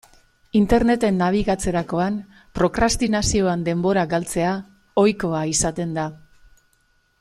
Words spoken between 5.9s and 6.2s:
da.